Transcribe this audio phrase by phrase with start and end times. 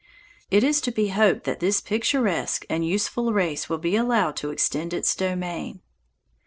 [0.49, 4.49] It is to be hoped that this picturesque and useful race will be allowed to
[4.49, 5.81] extend its domain.